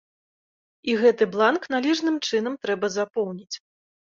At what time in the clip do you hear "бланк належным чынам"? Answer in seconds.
1.35-2.59